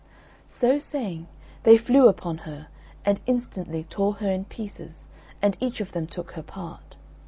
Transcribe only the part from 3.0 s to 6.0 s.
and instantly tore her in pieces, and each of